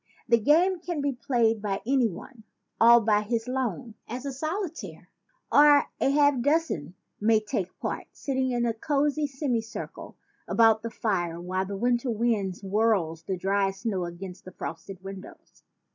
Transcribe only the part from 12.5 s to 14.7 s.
swirls the dry snow against the